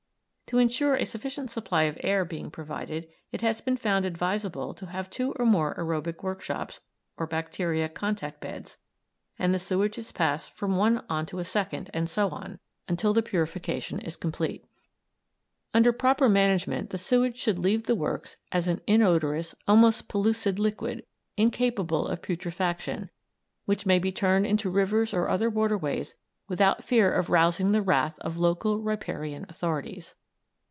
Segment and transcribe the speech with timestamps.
[0.47, 4.85] To ensure a sufficient supply of air being provided, it has been found advisable to
[4.87, 6.81] have two or more aërobic workshops
[7.15, 8.77] or bacteria contact beds,
[9.39, 13.13] and the sewage is passed from one on to a second, and so on, until
[13.13, 14.65] the purification is complete.
[15.73, 21.05] Under proper management the sewage should leave the works as an inodorous, almost pellucid liquid,
[21.37, 23.09] incapable of putrefaction,
[23.63, 26.15] which may be turned into rivers or other waterways
[26.49, 30.15] without fear of rousing the wrath of local riparian authorities.